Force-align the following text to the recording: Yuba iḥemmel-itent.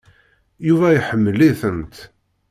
Yuba 0.67 0.87
iḥemmel-itent. 0.91 1.95